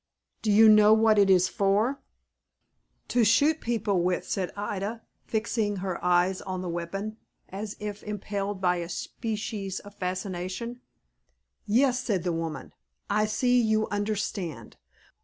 [0.41, 2.01] "Do you know what it is for?"
[3.09, 7.17] "To shoot people with," said Ida, fixing her eyes on the weapon,
[7.49, 10.81] as if impelled by a species of fascination.
[11.67, 12.73] "Yes," said the woman;
[13.11, 14.75] "I see you understand.